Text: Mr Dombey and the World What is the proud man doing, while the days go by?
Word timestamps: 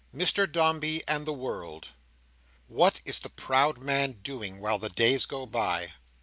Mr 0.15 0.51
Dombey 0.51 1.03
and 1.07 1.27
the 1.27 1.31
World 1.31 1.89
What 2.65 3.01
is 3.05 3.19
the 3.19 3.29
proud 3.29 3.83
man 3.83 4.13
doing, 4.23 4.57
while 4.59 4.79
the 4.79 4.89
days 4.89 5.27
go 5.27 5.45
by? 5.45 5.93